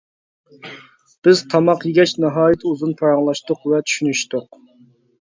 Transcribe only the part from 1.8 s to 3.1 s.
يېگەچ ناھايىتى ئۇزۇن